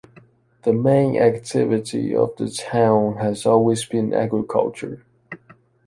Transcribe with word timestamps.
The 0.63 0.73
main 0.73 1.15
activity 1.17 2.15
of 2.15 2.35
the 2.35 2.49
town 2.49 3.17
has 3.17 3.45
always 3.45 3.85
been 3.85 4.15
agriculture. 4.15 5.05